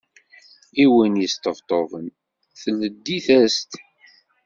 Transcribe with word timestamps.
I 0.83 0.85
win 0.93 1.19
yesṭebṭuben, 1.21 2.05
tleddi-as-d. 2.61 3.71